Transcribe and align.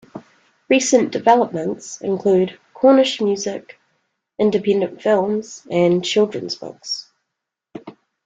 Recent 0.67 1.11
developments 1.11 2.01
include 2.01 2.59
Cornish 2.73 3.21
music, 3.21 3.79
independent 4.39 4.99
films, 4.99 5.61
and 5.69 6.03
children's 6.03 6.55
books. 6.55 7.07